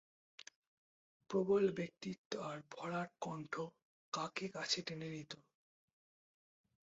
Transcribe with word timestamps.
প্রবল 1.29 1.65
ব্যক্তিত্ব 1.71 2.31
আর 2.41 2.57
ভরাট 2.71 3.09
কন্ঠ 3.21 3.53
কাকে 4.13 4.45
কাছে 4.47 4.79
টেনে 4.81 5.07
নিতো? 5.09 5.37